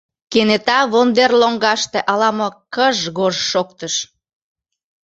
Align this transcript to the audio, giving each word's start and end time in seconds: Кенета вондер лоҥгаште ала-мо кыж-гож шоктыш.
Кенета 0.31 0.79
вондер 0.91 1.31
лоҥгаште 1.41 1.99
ала-мо 2.11 2.47
кыж-гож 2.73 3.35
шоктыш. 3.51 3.95